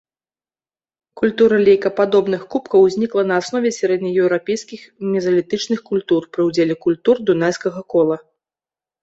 Культура 1.19 1.57
лейкападобных 1.67 2.41
кубкаў 2.55 2.79
ўзнікла 2.85 3.23
на 3.33 3.37
аснове 3.41 3.69
сярэднееўрапейскіх 3.79 4.81
мезалітычных 5.13 5.85
культур 5.93 6.21
пры 6.33 6.41
ўдзеле 6.49 6.75
культур 6.89 7.15
дунайскага 7.31 7.81
кола. 7.97 8.17